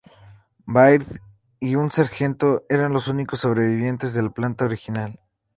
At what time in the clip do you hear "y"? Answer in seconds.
1.59-1.75